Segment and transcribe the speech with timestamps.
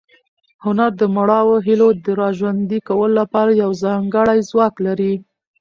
[0.63, 5.13] هنر د مړاوو هیلو د راژوندي کولو لپاره یو ځانګړی ځواک لري.